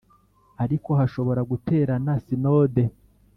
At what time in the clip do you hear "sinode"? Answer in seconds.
2.25-2.83